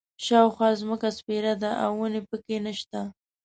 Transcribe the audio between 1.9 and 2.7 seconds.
ونې په کې